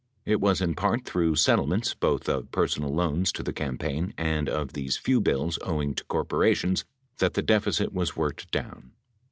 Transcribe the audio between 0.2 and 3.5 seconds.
It was in part through settlements, both of personal loans to